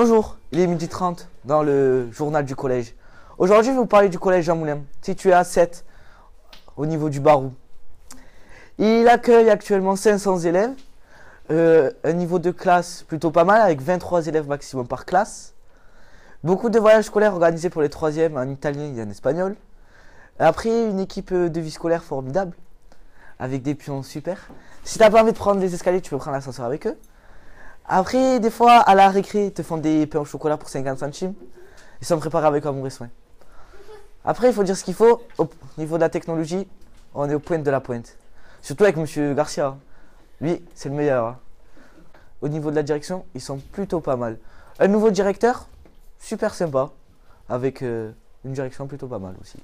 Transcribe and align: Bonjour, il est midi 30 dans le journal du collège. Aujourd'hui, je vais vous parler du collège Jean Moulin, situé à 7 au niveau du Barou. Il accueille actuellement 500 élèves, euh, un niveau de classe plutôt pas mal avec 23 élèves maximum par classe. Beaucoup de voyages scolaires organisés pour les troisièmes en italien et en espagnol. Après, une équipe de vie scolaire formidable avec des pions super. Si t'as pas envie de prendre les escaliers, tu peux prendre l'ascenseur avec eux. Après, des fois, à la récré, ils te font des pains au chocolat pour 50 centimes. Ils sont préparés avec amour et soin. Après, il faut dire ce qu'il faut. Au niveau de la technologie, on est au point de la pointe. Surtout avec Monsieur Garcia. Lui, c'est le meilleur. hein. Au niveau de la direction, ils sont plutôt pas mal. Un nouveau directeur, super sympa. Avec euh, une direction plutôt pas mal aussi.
Bonjour, 0.00 0.36
il 0.52 0.60
est 0.60 0.68
midi 0.68 0.86
30 0.86 1.28
dans 1.44 1.64
le 1.64 2.08
journal 2.12 2.44
du 2.44 2.54
collège. 2.54 2.94
Aujourd'hui, 3.36 3.72
je 3.72 3.72
vais 3.72 3.78
vous 3.78 3.86
parler 3.86 4.08
du 4.08 4.16
collège 4.16 4.44
Jean 4.44 4.54
Moulin, 4.54 4.82
situé 5.02 5.32
à 5.32 5.42
7 5.42 5.84
au 6.76 6.86
niveau 6.86 7.08
du 7.08 7.18
Barou. 7.18 7.50
Il 8.78 9.08
accueille 9.08 9.50
actuellement 9.50 9.96
500 9.96 10.38
élèves, 10.42 10.70
euh, 11.50 11.90
un 12.04 12.12
niveau 12.12 12.38
de 12.38 12.52
classe 12.52 13.02
plutôt 13.08 13.32
pas 13.32 13.42
mal 13.42 13.60
avec 13.60 13.80
23 13.82 14.28
élèves 14.28 14.46
maximum 14.46 14.86
par 14.86 15.04
classe. 15.04 15.54
Beaucoup 16.44 16.70
de 16.70 16.78
voyages 16.78 17.06
scolaires 17.06 17.32
organisés 17.32 17.68
pour 17.68 17.82
les 17.82 17.90
troisièmes 17.90 18.36
en 18.36 18.44
italien 18.44 18.94
et 18.94 19.02
en 19.02 19.10
espagnol. 19.10 19.56
Après, 20.38 20.90
une 20.90 21.00
équipe 21.00 21.34
de 21.34 21.60
vie 21.60 21.72
scolaire 21.72 22.04
formidable 22.04 22.54
avec 23.40 23.62
des 23.62 23.74
pions 23.74 24.04
super. 24.04 24.46
Si 24.84 24.96
t'as 25.00 25.10
pas 25.10 25.22
envie 25.22 25.32
de 25.32 25.36
prendre 25.36 25.60
les 25.60 25.74
escaliers, 25.74 26.00
tu 26.00 26.10
peux 26.10 26.18
prendre 26.18 26.36
l'ascenseur 26.36 26.66
avec 26.66 26.86
eux. 26.86 26.96
Après, 27.88 28.38
des 28.38 28.50
fois, 28.50 28.72
à 28.80 28.94
la 28.94 29.08
récré, 29.08 29.46
ils 29.46 29.52
te 29.52 29.62
font 29.62 29.78
des 29.78 30.06
pains 30.06 30.20
au 30.20 30.24
chocolat 30.24 30.56
pour 30.58 30.68
50 30.68 30.98
centimes. 30.98 31.34
Ils 32.00 32.06
sont 32.06 32.18
préparés 32.18 32.46
avec 32.46 32.66
amour 32.66 32.86
et 32.86 32.90
soin. 32.90 33.08
Après, 34.24 34.48
il 34.48 34.52
faut 34.54 34.62
dire 34.62 34.76
ce 34.76 34.84
qu'il 34.84 34.94
faut. 34.94 35.22
Au 35.38 35.48
niveau 35.78 35.96
de 35.96 36.02
la 36.02 36.10
technologie, 36.10 36.68
on 37.14 37.28
est 37.30 37.34
au 37.34 37.38
point 37.40 37.58
de 37.58 37.70
la 37.70 37.80
pointe. 37.80 38.16
Surtout 38.60 38.84
avec 38.84 38.96
Monsieur 38.96 39.32
Garcia. 39.32 39.76
Lui, 40.40 40.62
c'est 40.74 40.90
le 40.90 40.94
meilleur. 40.96 41.26
hein. 41.26 41.38
Au 42.42 42.48
niveau 42.48 42.70
de 42.70 42.76
la 42.76 42.82
direction, 42.82 43.24
ils 43.34 43.40
sont 43.40 43.58
plutôt 43.58 44.00
pas 44.00 44.16
mal. 44.16 44.38
Un 44.78 44.88
nouveau 44.88 45.10
directeur, 45.10 45.66
super 46.18 46.54
sympa. 46.54 46.90
Avec 47.48 47.82
euh, 47.82 48.12
une 48.44 48.52
direction 48.52 48.86
plutôt 48.86 49.06
pas 49.08 49.18
mal 49.18 49.34
aussi. 49.40 49.58